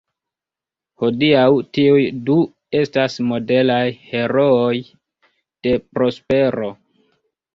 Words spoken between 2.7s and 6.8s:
estas modelaj herooj de prospero.